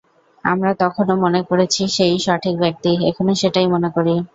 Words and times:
আমরা 0.43 0.71
তখনো 0.83 1.13
মনে 1.23 1.41
করেছি 1.49 1.81
সে-ই 1.95 2.17
সঠিক 2.25 2.55
ব্যক্তি, 2.63 2.91
এখনো 3.09 3.31
সেটাই 3.41 3.67
মনে 3.73 3.89
করি। 3.95 4.15